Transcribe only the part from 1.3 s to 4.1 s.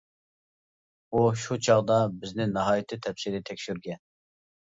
شۇ چاغدا بىزنى ناھايىتى تەپسىلىي تەكشۈرگەن.